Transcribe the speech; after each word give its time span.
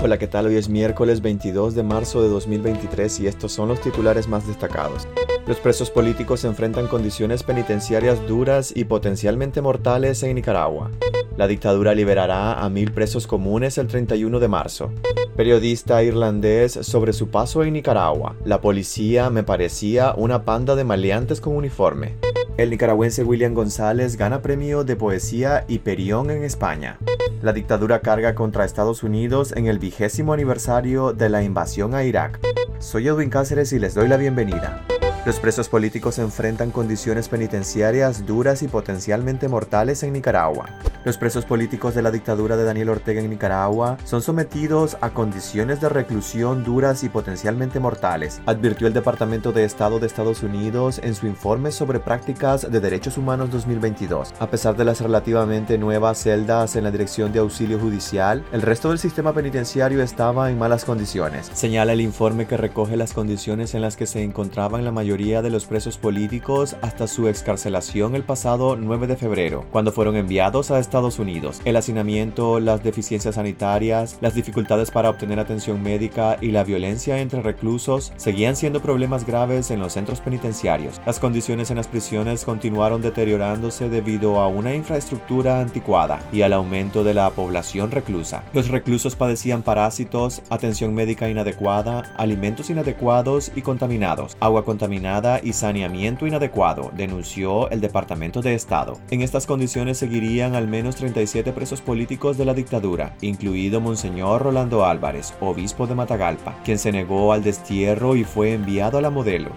Hola, 0.00 0.16
¿qué 0.16 0.28
tal? 0.28 0.46
Hoy 0.46 0.54
es 0.54 0.68
miércoles 0.68 1.20
22 1.22 1.74
de 1.74 1.82
marzo 1.82 2.22
de 2.22 2.28
2023 2.28 3.18
y 3.18 3.26
estos 3.26 3.50
son 3.50 3.66
los 3.66 3.80
titulares 3.80 4.28
más 4.28 4.46
destacados. 4.46 5.08
Los 5.44 5.56
presos 5.58 5.90
políticos 5.90 6.40
se 6.40 6.46
enfrentan 6.46 6.86
condiciones 6.86 7.42
penitenciarias 7.42 8.24
duras 8.28 8.72
y 8.76 8.84
potencialmente 8.84 9.60
mortales 9.60 10.22
en 10.22 10.36
Nicaragua. 10.36 10.92
La 11.36 11.48
dictadura 11.48 11.96
liberará 11.96 12.62
a 12.62 12.68
mil 12.68 12.92
presos 12.92 13.26
comunes 13.26 13.76
el 13.76 13.88
31 13.88 14.38
de 14.38 14.46
marzo. 14.46 14.92
Periodista 15.36 16.00
irlandés 16.04 16.78
sobre 16.82 17.12
su 17.12 17.28
paso 17.28 17.64
en 17.64 17.72
Nicaragua. 17.72 18.36
La 18.44 18.60
policía 18.60 19.30
me 19.30 19.42
parecía 19.42 20.14
una 20.16 20.44
panda 20.44 20.76
de 20.76 20.84
maleantes 20.84 21.40
con 21.40 21.56
uniforme. 21.56 22.14
El 22.58 22.70
nicaragüense 22.70 23.22
William 23.22 23.54
González 23.54 24.16
gana 24.16 24.42
premio 24.42 24.82
de 24.82 24.96
poesía 24.96 25.64
Hiperión 25.68 26.32
en 26.32 26.42
España. 26.42 26.98
La 27.40 27.52
dictadura 27.52 28.00
carga 28.00 28.34
contra 28.34 28.64
Estados 28.64 29.04
Unidos 29.04 29.52
en 29.56 29.66
el 29.66 29.78
vigésimo 29.78 30.32
aniversario 30.32 31.12
de 31.12 31.28
la 31.28 31.44
invasión 31.44 31.94
a 31.94 32.02
Irak. 32.02 32.40
Soy 32.80 33.06
Edwin 33.06 33.30
Cáceres 33.30 33.72
y 33.72 33.78
les 33.78 33.94
doy 33.94 34.08
la 34.08 34.16
bienvenida. 34.16 34.84
Los 35.28 35.40
presos 35.40 35.68
políticos 35.68 36.18
enfrentan 36.18 36.70
condiciones 36.70 37.28
penitenciarias 37.28 38.24
duras 38.24 38.62
y 38.62 38.66
potencialmente 38.66 39.46
mortales 39.46 40.02
en 40.02 40.14
Nicaragua. 40.14 40.70
Los 41.04 41.18
presos 41.18 41.44
políticos 41.44 41.94
de 41.94 42.00
la 42.00 42.10
dictadura 42.10 42.56
de 42.56 42.64
Daniel 42.64 42.88
Ortega 42.88 43.20
en 43.20 43.28
Nicaragua 43.28 43.98
son 44.04 44.22
sometidos 44.22 44.96
a 45.02 45.10
condiciones 45.10 45.82
de 45.82 45.90
reclusión 45.90 46.64
duras 46.64 47.04
y 47.04 47.10
potencialmente 47.10 47.78
mortales, 47.78 48.40
advirtió 48.46 48.86
el 48.86 48.94
Departamento 48.94 49.52
de 49.52 49.64
Estado 49.64 49.98
de 49.98 50.06
Estados 50.06 50.42
Unidos 50.42 50.98
en 51.04 51.14
su 51.14 51.26
informe 51.26 51.72
sobre 51.72 52.00
prácticas 52.00 52.70
de 52.72 52.80
derechos 52.80 53.18
humanos 53.18 53.50
2022. 53.50 54.32
A 54.38 54.46
pesar 54.48 54.78
de 54.78 54.86
las 54.86 55.02
relativamente 55.02 55.76
nuevas 55.76 56.22
celdas 56.22 56.74
en 56.74 56.84
la 56.84 56.90
Dirección 56.90 57.32
de 57.32 57.40
Auxilio 57.40 57.78
Judicial, 57.78 58.46
el 58.50 58.62
resto 58.62 58.88
del 58.88 58.98
sistema 58.98 59.34
penitenciario 59.34 60.02
estaba 60.02 60.50
en 60.50 60.58
malas 60.58 60.86
condiciones. 60.86 61.50
Señala 61.52 61.92
el 61.92 62.00
informe 62.00 62.46
que 62.46 62.56
recoge 62.56 62.96
las 62.96 63.12
condiciones 63.12 63.74
en 63.74 63.82
las 63.82 63.98
que 63.98 64.06
se 64.06 64.22
encontraban 64.22 64.86
la 64.86 64.90
mayoría 64.90 65.17
de 65.18 65.50
los 65.50 65.66
presos 65.66 65.98
políticos 65.98 66.76
hasta 66.80 67.08
su 67.08 67.26
excarcelación 67.26 68.14
el 68.14 68.22
pasado 68.22 68.76
9 68.76 69.08
de 69.08 69.16
febrero, 69.16 69.64
cuando 69.72 69.90
fueron 69.90 70.14
enviados 70.14 70.70
a 70.70 70.78
Estados 70.78 71.18
Unidos. 71.18 71.60
El 71.64 71.74
hacinamiento, 71.74 72.60
las 72.60 72.84
deficiencias 72.84 73.34
sanitarias, 73.34 74.18
las 74.20 74.36
dificultades 74.36 74.92
para 74.92 75.10
obtener 75.10 75.40
atención 75.40 75.82
médica 75.82 76.38
y 76.40 76.52
la 76.52 76.62
violencia 76.62 77.18
entre 77.18 77.42
reclusos 77.42 78.12
seguían 78.16 78.54
siendo 78.54 78.80
problemas 78.80 79.26
graves 79.26 79.72
en 79.72 79.80
los 79.80 79.94
centros 79.94 80.20
penitenciarios. 80.20 81.00
Las 81.04 81.18
condiciones 81.18 81.72
en 81.72 81.78
las 81.78 81.88
prisiones 81.88 82.44
continuaron 82.44 83.02
deteriorándose 83.02 83.88
debido 83.88 84.38
a 84.38 84.46
una 84.46 84.76
infraestructura 84.76 85.60
anticuada 85.60 86.20
y 86.32 86.42
al 86.42 86.52
aumento 86.52 87.02
de 87.02 87.14
la 87.14 87.28
población 87.30 87.90
reclusa. 87.90 88.44
Los 88.52 88.68
reclusos 88.68 89.16
padecían 89.16 89.62
parásitos, 89.62 90.42
atención 90.48 90.94
médica 90.94 91.28
inadecuada, 91.28 92.14
alimentos 92.16 92.70
inadecuados 92.70 93.50
y 93.56 93.62
contaminados, 93.62 94.36
agua 94.38 94.64
contaminada 94.64 95.07
y 95.42 95.54
saneamiento 95.54 96.26
inadecuado, 96.26 96.90
denunció 96.94 97.70
el 97.70 97.80
Departamento 97.80 98.42
de 98.42 98.54
Estado. 98.54 98.98
En 99.10 99.22
estas 99.22 99.46
condiciones 99.46 99.96
seguirían 99.96 100.54
al 100.54 100.68
menos 100.68 100.96
37 100.96 101.52
presos 101.52 101.80
políticos 101.80 102.36
de 102.36 102.44
la 102.44 102.52
dictadura, 102.52 103.16
incluido 103.22 103.80
Monseñor 103.80 104.42
Rolando 104.42 104.84
Álvarez, 104.84 105.32
obispo 105.40 105.86
de 105.86 105.94
Matagalpa, 105.94 106.56
quien 106.62 106.78
se 106.78 106.92
negó 106.92 107.32
al 107.32 107.42
destierro 107.42 108.16
y 108.16 108.24
fue 108.24 108.52
enviado 108.52 108.98
a 108.98 109.00
la 109.00 109.10
modelo. 109.10 109.50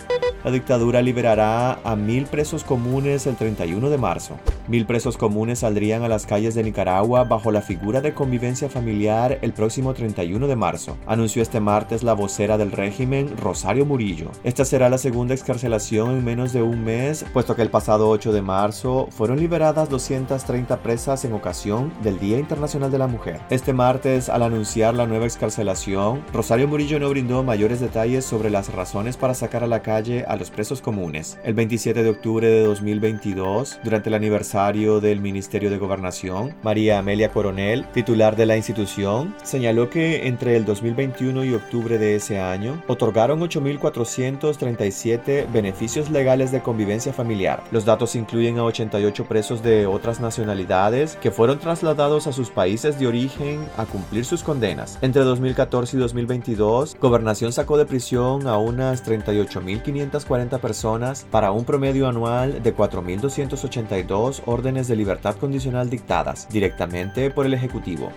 La 0.43 0.49
dictadura 0.49 1.01
liberará 1.03 1.79
a 1.83 1.95
mil 1.95 2.25
presos 2.25 2.63
comunes 2.63 3.27
el 3.27 3.35
31 3.35 3.89
de 3.89 3.97
marzo. 3.97 4.37
Mil 4.67 4.87
presos 4.87 5.15
comunes 5.15 5.59
saldrían 5.59 6.01
a 6.03 6.07
las 6.07 6.25
calles 6.25 6.55
de 6.55 6.63
Nicaragua 6.63 7.25
bajo 7.25 7.51
la 7.51 7.61
figura 7.61 8.01
de 8.01 8.13
convivencia 8.13 8.69
familiar 8.69 9.37
el 9.41 9.53
próximo 9.53 9.93
31 9.93 10.47
de 10.47 10.55
marzo, 10.55 10.97
anunció 11.05 11.41
este 11.41 11.59
martes 11.59 12.03
la 12.03 12.13
vocera 12.13 12.57
del 12.57 12.71
régimen, 12.71 13.37
Rosario 13.37 13.85
Murillo. 13.85 14.31
Esta 14.43 14.65
será 14.65 14.89
la 14.89 14.97
segunda 14.97 15.33
excarcelación 15.33 16.11
en 16.11 16.23
menos 16.23 16.53
de 16.53 16.61
un 16.61 16.83
mes, 16.83 17.25
puesto 17.33 17.55
que 17.55 17.61
el 17.61 17.69
pasado 17.69 18.09
8 18.09 18.31
de 18.31 18.41
marzo 18.41 19.07
fueron 19.11 19.39
liberadas 19.39 19.89
230 19.89 20.81
presas 20.81 21.23
en 21.25 21.33
ocasión 21.33 21.93
del 22.01 22.19
Día 22.19 22.39
Internacional 22.39 22.91
de 22.91 22.97
la 22.97 23.07
Mujer. 23.07 23.41
Este 23.49 23.73
martes, 23.73 24.29
al 24.29 24.43
anunciar 24.43 24.95
la 24.95 25.05
nueva 25.05 25.25
excarcelación, 25.25 26.23
Rosario 26.33 26.67
Murillo 26.67 26.99
no 26.99 27.09
brindó 27.09 27.43
mayores 27.43 27.79
detalles 27.79 28.25
sobre 28.25 28.49
las 28.49 28.73
razones 28.73 29.17
para 29.17 29.33
sacar 29.33 29.63
a 29.63 29.67
la 29.67 29.81
calle 29.81 30.25
a 30.31 30.37
los 30.37 30.49
presos 30.49 30.81
comunes. 30.81 31.37
El 31.43 31.53
27 31.55 32.03
de 32.03 32.09
octubre 32.09 32.47
de 32.47 32.63
2022, 32.63 33.81
durante 33.83 34.07
el 34.07 34.15
aniversario 34.15 35.01
del 35.01 35.19
Ministerio 35.19 35.69
de 35.69 35.77
Gobernación, 35.77 36.55
María 36.63 36.99
Amelia 36.99 37.33
Coronel, 37.33 37.85
titular 37.93 38.37
de 38.37 38.45
la 38.45 38.55
institución, 38.55 39.35
señaló 39.43 39.89
que 39.89 40.27
entre 40.27 40.55
el 40.55 40.63
2021 40.63 41.43
y 41.43 41.53
octubre 41.53 41.97
de 41.97 42.15
ese 42.15 42.39
año, 42.39 42.81
otorgaron 42.87 43.41
8.437 43.41 45.51
beneficios 45.51 46.09
legales 46.09 46.53
de 46.53 46.61
convivencia 46.61 47.11
familiar. 47.11 47.61
Los 47.71 47.83
datos 47.83 48.15
incluyen 48.15 48.57
a 48.57 48.63
88 48.63 49.25
presos 49.25 49.61
de 49.61 49.85
otras 49.85 50.21
nacionalidades 50.21 51.17
que 51.17 51.31
fueron 51.31 51.59
trasladados 51.59 52.27
a 52.27 52.31
sus 52.31 52.51
países 52.51 52.97
de 52.97 53.07
origen 53.07 53.67
a 53.75 53.85
cumplir 53.85 54.23
sus 54.23 54.43
condenas. 54.43 54.97
Entre 55.01 55.23
2014 55.23 55.97
y 55.97 55.99
2022, 55.99 56.95
Gobernación 57.01 57.51
sacó 57.51 57.77
de 57.77 57.85
prisión 57.85 58.47
a 58.47 58.57
unas 58.57 59.05
38.500 59.05 60.20
40 60.25 60.59
personas 60.59 61.25
para 61.29 61.51
un 61.51 61.65
promedio 61.65 62.07
anual 62.07 62.61
de 62.63 62.75
4.282 62.75 64.41
órdenes 64.45 64.87
de 64.87 64.95
libertad 64.95 65.35
condicional 65.35 65.89
dictadas 65.89 66.47
directamente 66.49 67.29
por 67.31 67.45
el 67.45 67.53
Ejecutivo. 67.53 68.11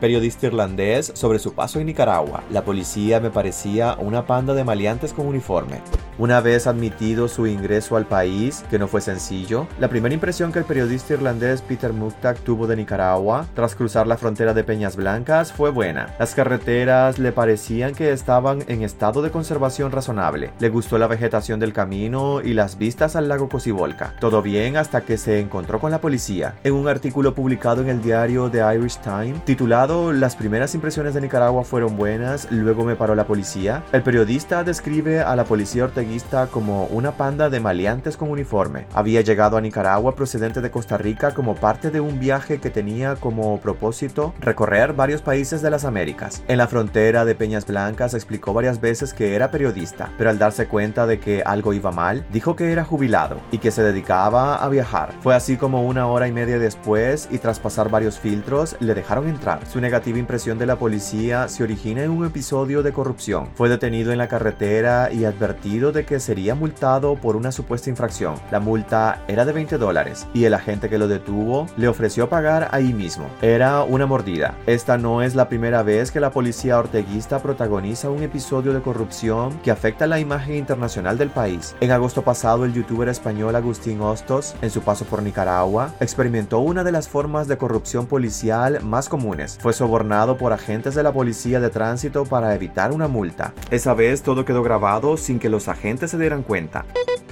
Periodista 0.00 0.46
irlandés 0.46 1.12
sobre 1.14 1.38
su 1.38 1.52
paso 1.52 1.78
en 1.78 1.86
Nicaragua. 1.86 2.42
La 2.50 2.64
policía 2.64 3.20
me 3.20 3.30
parecía 3.30 3.96
una 3.98 4.24
panda 4.24 4.54
de 4.54 4.64
maleantes 4.64 5.12
con 5.12 5.26
uniforme. 5.26 5.82
Una 6.16 6.40
vez 6.40 6.66
admitido 6.66 7.28
su 7.28 7.46
ingreso 7.46 7.96
al 7.96 8.06
país, 8.06 8.64
que 8.70 8.78
no 8.78 8.88
fue 8.88 9.02
sencillo, 9.02 9.66
la 9.78 9.88
primera 9.88 10.14
impresión 10.14 10.52
que 10.52 10.58
el 10.58 10.64
periodista 10.64 11.14
irlandés 11.14 11.60
Peter 11.60 11.92
Muktak 11.92 12.38
tuvo 12.40 12.66
de 12.66 12.76
Nicaragua 12.76 13.46
tras 13.54 13.74
cruzar 13.74 14.06
la 14.06 14.16
frontera 14.16 14.54
de 14.54 14.64
Peñas 14.64 14.96
Blancas 14.96 15.52
fue 15.52 15.70
buena. 15.70 16.14
Las 16.18 16.34
carreteras 16.34 17.18
le 17.18 17.32
parecían 17.32 17.94
que 17.94 18.12
estaban 18.12 18.64
en 18.68 18.82
estado 18.82 19.20
de 19.20 19.30
conservación 19.30 19.92
razonable. 19.92 20.50
Le 20.60 20.70
gustó 20.70 20.96
la 20.96 21.08
vegetación 21.08 21.60
del 21.60 21.74
camino 21.74 22.40
y 22.40 22.54
las 22.54 22.78
vistas 22.78 23.16
al 23.16 23.28
lago 23.28 23.50
Cocibolca. 23.50 24.14
Todo 24.18 24.40
bien 24.40 24.78
hasta 24.78 25.02
que 25.02 25.18
se 25.18 25.40
encontró 25.40 25.78
con 25.78 25.90
la 25.90 26.00
policía. 26.00 26.54
En 26.64 26.72
un 26.72 26.88
artículo 26.88 27.34
publicado 27.34 27.82
en 27.82 27.88
el 27.88 28.02
diario 28.02 28.50
The 28.50 28.62
Irish 28.74 28.98
Times, 28.98 29.44
titulado 29.44 29.89
Las 29.90 30.36
primeras 30.36 30.76
impresiones 30.76 31.14
de 31.14 31.20
Nicaragua 31.20 31.64
fueron 31.64 31.96
buenas, 31.96 32.46
luego 32.52 32.84
me 32.84 32.94
paró 32.94 33.16
la 33.16 33.26
policía, 33.26 33.82
el 33.90 34.04
periodista 34.04 34.62
describe 34.62 35.20
a 35.20 35.34
la 35.34 35.42
policía 35.42 35.82
orteguista 35.82 36.46
como 36.46 36.84
una 36.86 37.16
panda 37.16 37.50
de 37.50 37.58
maleantes 37.58 38.16
con 38.16 38.30
uniforme. 38.30 38.86
Había 38.94 39.22
llegado 39.22 39.56
a 39.56 39.60
Nicaragua 39.60 40.14
procedente 40.14 40.60
de 40.60 40.70
Costa 40.70 40.96
Rica 40.96 41.34
como 41.34 41.56
parte 41.56 41.90
de 41.90 41.98
un 41.98 42.20
viaje 42.20 42.60
que 42.60 42.70
tenía 42.70 43.16
como 43.16 43.58
propósito 43.58 44.32
recorrer 44.38 44.92
varios 44.92 45.22
países 45.22 45.60
de 45.60 45.70
las 45.70 45.84
Américas. 45.84 46.44
En 46.46 46.58
la 46.58 46.68
frontera 46.68 47.24
de 47.24 47.34
Peñas 47.34 47.66
Blancas 47.66 48.14
explicó 48.14 48.52
varias 48.52 48.80
veces 48.80 49.12
que 49.12 49.34
era 49.34 49.50
periodista, 49.50 50.12
pero 50.16 50.30
al 50.30 50.38
darse 50.38 50.68
cuenta 50.68 51.08
de 51.08 51.18
que 51.18 51.42
algo 51.44 51.72
iba 51.72 51.90
mal, 51.90 52.24
dijo 52.32 52.54
que 52.54 52.70
era 52.70 52.84
jubilado 52.84 53.40
y 53.50 53.58
que 53.58 53.72
se 53.72 53.82
dedicaba 53.82 54.54
a 54.54 54.68
viajar. 54.68 55.14
Fue 55.20 55.34
así 55.34 55.56
como 55.56 55.82
una 55.82 56.06
hora 56.06 56.28
y 56.28 56.32
media 56.32 56.60
después 56.60 57.26
y 57.32 57.38
tras 57.38 57.58
pasar 57.58 57.90
varios 57.90 58.20
filtros 58.20 58.76
le 58.78 58.94
dejaron 58.94 59.28
entrar. 59.28 59.66
Su 59.66 59.79
negativa 59.80 60.18
impresión 60.18 60.58
de 60.58 60.66
la 60.66 60.76
policía 60.76 61.48
se 61.48 61.62
origina 61.62 62.02
en 62.02 62.10
un 62.10 62.26
episodio 62.26 62.82
de 62.82 62.92
corrupción. 62.92 63.48
Fue 63.54 63.68
detenido 63.68 64.12
en 64.12 64.18
la 64.18 64.28
carretera 64.28 65.12
y 65.12 65.24
advertido 65.24 65.92
de 65.92 66.04
que 66.04 66.20
sería 66.20 66.54
multado 66.54 67.16
por 67.16 67.36
una 67.36 67.52
supuesta 67.52 67.90
infracción. 67.90 68.34
La 68.50 68.60
multa 68.60 69.22
era 69.28 69.44
de 69.44 69.52
20 69.52 69.78
dólares 69.78 70.26
y 70.34 70.44
el 70.44 70.54
agente 70.54 70.88
que 70.88 70.98
lo 70.98 71.08
detuvo 71.08 71.66
le 71.76 71.88
ofreció 71.88 72.28
pagar 72.28 72.68
ahí 72.72 72.92
mismo. 72.92 73.28
Era 73.42 73.82
una 73.82 74.06
mordida. 74.06 74.54
Esta 74.66 74.98
no 74.98 75.22
es 75.22 75.34
la 75.34 75.48
primera 75.48 75.82
vez 75.82 76.10
que 76.10 76.20
la 76.20 76.30
policía 76.30 76.78
orteguista 76.78 77.40
protagoniza 77.40 78.10
un 78.10 78.22
episodio 78.22 78.72
de 78.72 78.82
corrupción 78.82 79.58
que 79.62 79.70
afecta 79.70 80.06
la 80.06 80.20
imagen 80.20 80.56
internacional 80.56 81.18
del 81.18 81.30
país. 81.30 81.74
En 81.80 81.90
agosto 81.90 82.22
pasado, 82.22 82.64
el 82.64 82.74
youtuber 82.74 83.08
español 83.08 83.56
Agustín 83.56 84.00
Hostos, 84.00 84.54
en 84.62 84.70
su 84.70 84.82
paso 84.82 85.04
por 85.04 85.22
Nicaragua, 85.22 85.94
experimentó 86.00 86.58
una 86.60 86.84
de 86.84 86.92
las 86.92 87.08
formas 87.08 87.48
de 87.48 87.58
corrupción 87.58 88.06
policial 88.06 88.82
más 88.82 89.08
comunes. 89.08 89.58
Sobornado 89.72 90.36
por 90.36 90.52
agentes 90.52 90.94
de 90.94 91.02
la 91.02 91.12
policía 91.12 91.60
de 91.60 91.70
tránsito 91.70 92.24
para 92.24 92.54
evitar 92.54 92.92
una 92.92 93.08
multa. 93.08 93.52
Esa 93.70 93.94
vez 93.94 94.22
todo 94.22 94.44
quedó 94.44 94.62
grabado 94.62 95.16
sin 95.16 95.38
que 95.38 95.48
los 95.48 95.68
agentes 95.68 96.10
se 96.10 96.18
dieran 96.18 96.42
cuenta. 96.42 96.84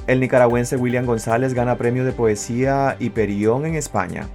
El 0.07 0.21
nicaragüense 0.21 0.77
William 0.77 1.05
González 1.05 1.53
gana 1.55 1.77
premio 1.77 2.05
de 2.05 2.13
poesía 2.13 2.97
Hiperión 2.99 3.67
en 3.67 3.75
España. 3.75 4.29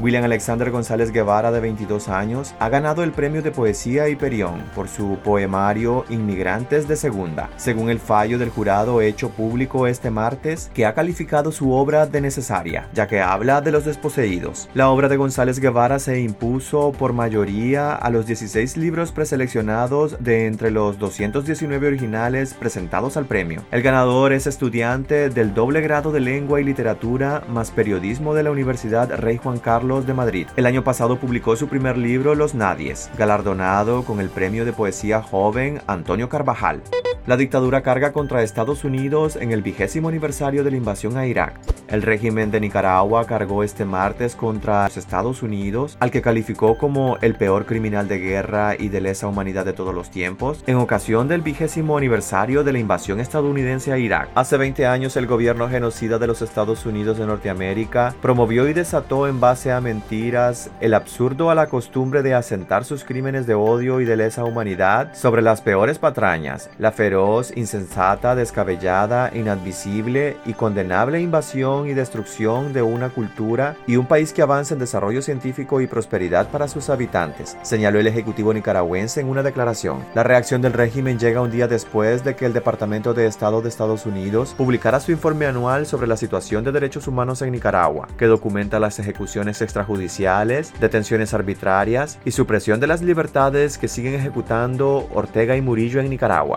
William 0.00 0.22
Alexander 0.22 0.70
González 0.70 1.10
Guevara, 1.10 1.50
de 1.50 1.58
22 1.58 2.08
años, 2.08 2.54
ha 2.60 2.68
ganado 2.68 3.02
el 3.02 3.10
premio 3.10 3.42
de 3.42 3.50
poesía 3.50 4.08
Hiperión 4.08 4.62
por 4.72 4.88
su 4.88 5.18
poemario 5.24 6.04
Inmigrantes 6.08 6.86
de 6.86 6.94
Segunda, 6.94 7.50
según 7.56 7.90
el 7.90 7.98
fallo 7.98 8.38
del 8.38 8.50
jurado 8.50 9.00
hecho 9.00 9.30
público 9.30 9.88
este 9.88 10.10
martes, 10.10 10.70
que 10.72 10.86
ha 10.86 10.94
calificado 10.94 11.50
su 11.50 11.72
obra 11.72 12.06
de 12.06 12.20
necesaria, 12.20 12.88
ya 12.94 13.08
que 13.08 13.20
habla 13.20 13.60
de 13.60 13.72
los 13.72 13.84
desposeídos. 13.84 14.68
La 14.72 14.88
obra 14.88 15.08
de 15.08 15.16
González 15.16 15.58
Guevara 15.58 15.98
se 15.98 16.20
impuso 16.20 16.92
por 16.92 17.12
mayoría 17.12 17.92
a 17.92 18.08
los 18.10 18.24
16 18.26 18.76
libros 18.76 19.10
preseleccionados 19.10 20.16
de 20.20 20.46
entre 20.46 20.70
los 20.70 20.98
219 21.00 21.88
originales 21.88 22.54
presentados 22.54 23.16
al 23.16 23.26
premio. 23.26 23.62
El 23.72 23.82
ganador 23.82 24.32
es 24.32 24.46
estudiante 24.46 25.28
del 25.28 25.54
doble 25.54 25.80
grado 25.80 26.12
de 26.12 26.20
Lengua 26.20 26.60
y 26.60 26.64
Literatura 26.64 27.42
más 27.48 27.72
Periodismo 27.72 28.34
de 28.34 28.44
la 28.44 28.52
Universidad 28.52 29.10
Rey 29.16 29.38
Juan 29.38 29.58
Carlos 29.58 29.87
de 29.88 30.12
Madrid. 30.12 30.46
El 30.56 30.66
año 30.66 30.84
pasado 30.84 31.18
publicó 31.18 31.56
su 31.56 31.66
primer 31.66 31.96
libro 31.96 32.34
Los 32.34 32.54
Nadies, 32.54 33.10
galardonado 33.16 34.04
con 34.04 34.20
el 34.20 34.28
premio 34.28 34.66
de 34.66 34.74
poesía 34.74 35.22
joven 35.22 35.80
Antonio 35.86 36.28
Carvajal. 36.28 36.82
La 37.28 37.36
dictadura 37.36 37.82
carga 37.82 38.14
contra 38.14 38.42
Estados 38.42 38.84
Unidos 38.84 39.36
en 39.36 39.52
el 39.52 39.60
vigésimo 39.60 40.08
aniversario 40.08 40.64
de 40.64 40.70
la 40.70 40.78
invasión 40.78 41.18
a 41.18 41.26
Irak. 41.26 41.60
El 41.88 42.00
régimen 42.00 42.50
de 42.50 42.58
Nicaragua 42.58 43.26
cargó 43.26 43.62
este 43.62 43.84
martes 43.84 44.34
contra 44.34 44.84
los 44.84 44.96
Estados 44.96 45.42
Unidos, 45.42 45.98
al 46.00 46.10
que 46.10 46.22
calificó 46.22 46.78
como 46.78 47.18
el 47.20 47.34
peor 47.34 47.66
criminal 47.66 48.08
de 48.08 48.18
guerra 48.18 48.76
y 48.78 48.88
de 48.88 49.02
lesa 49.02 49.26
humanidad 49.26 49.66
de 49.66 49.74
todos 49.74 49.94
los 49.94 50.10
tiempos, 50.10 50.64
en 50.66 50.76
ocasión 50.76 51.28
del 51.28 51.42
vigésimo 51.42 51.98
aniversario 51.98 52.64
de 52.64 52.72
la 52.72 52.78
invasión 52.78 53.20
estadounidense 53.20 53.92
a 53.92 53.98
Irak. 53.98 54.30
Hace 54.34 54.56
20 54.56 54.86
años 54.86 55.16
el 55.18 55.26
gobierno 55.26 55.68
genocida 55.68 56.18
de 56.18 56.26
los 56.26 56.40
Estados 56.40 56.86
Unidos 56.86 57.18
de 57.18 57.26
Norteamérica 57.26 58.14
promovió 58.22 58.68
y 58.68 58.72
desató 58.72 59.28
en 59.28 59.38
base 59.38 59.70
a 59.70 59.82
mentiras 59.82 60.70
el 60.80 60.94
absurdo 60.94 61.50
a 61.50 61.54
la 61.54 61.68
costumbre 61.68 62.22
de 62.22 62.32
asentar 62.34 62.86
sus 62.86 63.04
crímenes 63.04 63.46
de 63.46 63.54
odio 63.54 64.00
y 64.00 64.06
de 64.06 64.16
lesa 64.16 64.44
humanidad 64.44 65.14
sobre 65.14 65.42
las 65.42 65.60
peores 65.60 65.98
patrañas, 65.98 66.70
la 66.78 66.92
feroz, 66.92 67.17
insensata, 67.56 68.34
descabellada, 68.34 69.30
inadmisible 69.34 70.36
y 70.46 70.52
condenable 70.52 71.20
invasión 71.20 71.88
y 71.88 71.94
destrucción 71.94 72.72
de 72.72 72.82
una 72.82 73.10
cultura 73.10 73.76
y 73.86 73.96
un 73.96 74.06
país 74.06 74.32
que 74.32 74.42
avanza 74.42 74.74
en 74.74 74.80
desarrollo 74.80 75.20
científico 75.22 75.80
y 75.80 75.86
prosperidad 75.86 76.50
para 76.50 76.68
sus 76.68 76.90
habitantes, 76.90 77.56
señaló 77.62 77.98
el 77.98 78.06
Ejecutivo 78.06 78.54
nicaragüense 78.54 79.20
en 79.20 79.28
una 79.28 79.42
declaración. 79.42 80.04
La 80.14 80.22
reacción 80.22 80.62
del 80.62 80.72
régimen 80.72 81.18
llega 81.18 81.42
un 81.42 81.50
día 81.50 81.66
después 81.66 82.24
de 82.24 82.36
que 82.36 82.46
el 82.46 82.52
Departamento 82.52 83.14
de 83.14 83.26
Estado 83.26 83.62
de 83.62 83.68
Estados 83.68 84.06
Unidos 84.06 84.54
publicara 84.56 85.00
su 85.00 85.12
informe 85.12 85.46
anual 85.46 85.86
sobre 85.86 86.06
la 86.06 86.16
situación 86.16 86.64
de 86.64 86.72
derechos 86.72 87.08
humanos 87.08 87.42
en 87.42 87.52
Nicaragua, 87.52 88.08
que 88.16 88.26
documenta 88.26 88.78
las 88.78 88.98
ejecuciones 88.98 89.60
extrajudiciales, 89.60 90.72
detenciones 90.80 91.34
arbitrarias 91.34 92.18
y 92.24 92.30
supresión 92.30 92.80
de 92.80 92.86
las 92.86 93.02
libertades 93.02 93.78
que 93.78 93.88
siguen 93.88 94.14
ejecutando 94.14 95.08
Ortega 95.12 95.56
y 95.56 95.60
Murillo 95.60 96.00
en 96.00 96.10
Nicaragua. 96.10 96.56